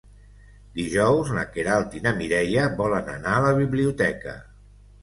[0.79, 4.41] Dijous na Queralt i na Mireia volen anar a la biblioteca.